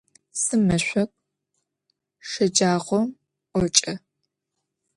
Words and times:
Simeş'oku 0.41 1.15
şecağom 2.29 3.07
'oç'ı. 3.59 3.93